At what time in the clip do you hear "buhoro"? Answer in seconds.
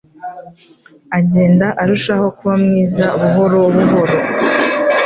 3.21-3.57, 3.75-4.15